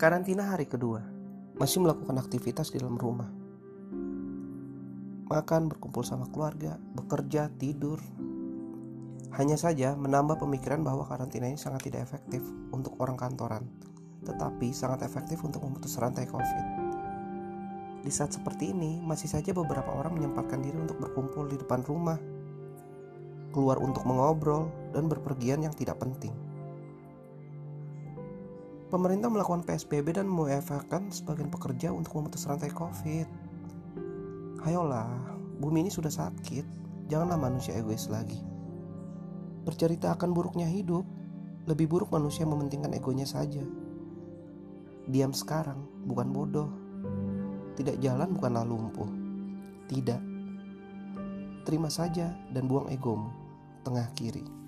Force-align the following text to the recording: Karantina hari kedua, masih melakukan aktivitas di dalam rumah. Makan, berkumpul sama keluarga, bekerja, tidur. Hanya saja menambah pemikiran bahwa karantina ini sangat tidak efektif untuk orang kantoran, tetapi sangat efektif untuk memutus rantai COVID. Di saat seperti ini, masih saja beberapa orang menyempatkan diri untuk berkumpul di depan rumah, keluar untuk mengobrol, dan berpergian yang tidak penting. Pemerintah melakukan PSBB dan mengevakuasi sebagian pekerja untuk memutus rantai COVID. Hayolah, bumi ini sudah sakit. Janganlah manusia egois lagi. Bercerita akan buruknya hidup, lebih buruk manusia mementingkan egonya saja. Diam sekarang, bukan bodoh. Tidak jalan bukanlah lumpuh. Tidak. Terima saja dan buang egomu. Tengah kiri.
Karantina 0.00 0.48
hari 0.48 0.64
kedua, 0.64 1.04
masih 1.60 1.84
melakukan 1.84 2.16
aktivitas 2.16 2.72
di 2.72 2.80
dalam 2.80 2.96
rumah. 2.96 3.28
Makan, 5.28 5.68
berkumpul 5.68 6.08
sama 6.08 6.24
keluarga, 6.32 6.80
bekerja, 6.96 7.52
tidur. 7.60 8.00
Hanya 9.36 9.60
saja 9.60 9.92
menambah 10.00 10.40
pemikiran 10.40 10.80
bahwa 10.80 11.04
karantina 11.04 11.52
ini 11.52 11.60
sangat 11.60 11.92
tidak 11.92 12.08
efektif 12.08 12.40
untuk 12.72 12.96
orang 12.96 13.20
kantoran, 13.20 13.68
tetapi 14.24 14.72
sangat 14.72 15.04
efektif 15.04 15.44
untuk 15.44 15.68
memutus 15.68 16.00
rantai 16.00 16.24
COVID. 16.24 16.66
Di 18.00 18.08
saat 18.08 18.32
seperti 18.32 18.72
ini, 18.72 19.04
masih 19.04 19.28
saja 19.28 19.52
beberapa 19.52 19.92
orang 19.92 20.16
menyempatkan 20.16 20.64
diri 20.64 20.80
untuk 20.80 20.96
berkumpul 20.96 21.44
di 21.52 21.60
depan 21.60 21.84
rumah, 21.84 22.16
keluar 23.52 23.76
untuk 23.76 24.08
mengobrol, 24.08 24.72
dan 24.96 25.12
berpergian 25.12 25.60
yang 25.60 25.76
tidak 25.76 26.00
penting. 26.00 26.32
Pemerintah 28.90 29.30
melakukan 29.30 29.62
PSBB 29.62 30.18
dan 30.18 30.26
mengevakuasi 30.26 31.22
sebagian 31.22 31.46
pekerja 31.46 31.94
untuk 31.94 32.18
memutus 32.18 32.50
rantai 32.50 32.74
COVID. 32.74 33.26
Hayolah, 34.66 35.38
bumi 35.62 35.86
ini 35.86 35.90
sudah 35.94 36.10
sakit. 36.10 36.66
Janganlah 37.06 37.38
manusia 37.38 37.78
egois 37.78 38.10
lagi. 38.10 38.42
Bercerita 39.62 40.10
akan 40.18 40.34
buruknya 40.34 40.66
hidup, 40.66 41.06
lebih 41.70 41.86
buruk 41.86 42.10
manusia 42.10 42.42
mementingkan 42.42 42.90
egonya 42.90 43.30
saja. 43.30 43.62
Diam 45.06 45.30
sekarang, 45.30 45.86
bukan 46.10 46.34
bodoh. 46.34 46.70
Tidak 47.78 48.02
jalan 48.02 48.34
bukanlah 48.34 48.66
lumpuh. 48.66 49.06
Tidak. 49.86 50.20
Terima 51.62 51.86
saja 51.94 52.34
dan 52.50 52.66
buang 52.66 52.90
egomu. 52.90 53.30
Tengah 53.86 54.10
kiri. 54.18 54.59